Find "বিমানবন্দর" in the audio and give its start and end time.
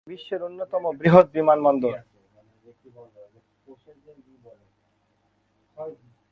1.35-1.93